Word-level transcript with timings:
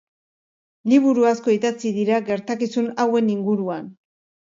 Liburu 0.93 1.27
asko 1.33 1.55
idatzi 1.57 1.93
dira 2.01 2.25
gertakizun 2.33 2.91
hauen 3.07 3.33
inguruan. 3.39 3.91